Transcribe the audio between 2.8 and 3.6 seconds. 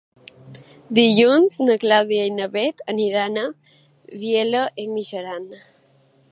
aniran a